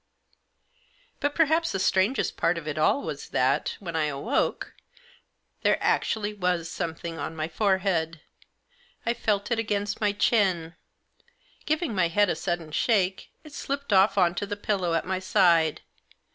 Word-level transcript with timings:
But 1.19 1.35
perhaps 1.35 1.71
the 1.71 1.79
strangest 1.79 2.35
part 2.35 2.57
of 2.57 2.67
it 2.67 2.79
all 2.79 3.03
was 3.03 3.29
that, 3.29 3.77
when 3.79 3.95
I 3.95 4.05
awoke, 4.05 4.73
there 5.61 5.77
actually 5.79 6.33
was 6.33 6.67
something 6.67 7.19
on 7.19 7.35
my 7.35 7.47
forehead. 7.47 8.19
I 9.05 9.13
felt 9.13 9.51
it 9.51 9.59
against 9.59 10.01
my 10.01 10.11
chin. 10.11 10.73
Giving 11.67 11.93
my 11.93 12.07
head 12.07 12.31
a 12.31 12.35
sudden 12.35 12.71
shake 12.71 13.29
it 13.43 13.53
slipped 13.53 13.93
off 13.93 14.17
on 14.17 14.33
to 14.41 14.47
the 14.47 14.57
pillow 14.57 14.95
at 14.95 15.05
my 15.05 15.19
side. 15.19 15.81